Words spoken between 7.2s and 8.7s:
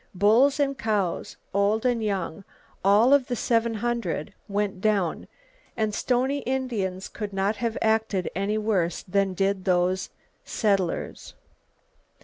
not have acted any